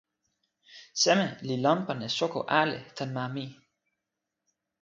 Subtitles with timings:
[1.01, 3.45] seme li lanpan e soko ale tan ma mi?